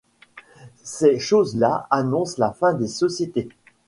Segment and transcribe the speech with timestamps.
[0.83, 3.49] Ces choses-là annoncent la fin des sociétés.